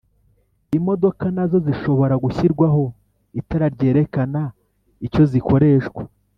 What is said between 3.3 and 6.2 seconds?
itara ryerekana icyo zikoreshwa.